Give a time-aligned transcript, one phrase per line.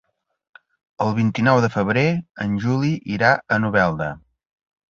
[1.05, 2.05] El vint-i-nou de febrer
[2.47, 4.13] en Juli irà a Novelda.